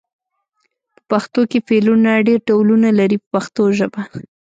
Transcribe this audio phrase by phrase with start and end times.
[0.95, 4.01] په پښتو کې فعلونه ډېر ډولونه لري په پښتو ژبه.